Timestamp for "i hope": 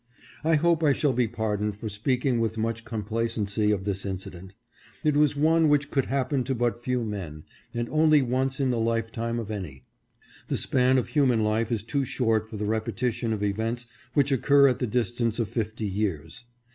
0.43-0.83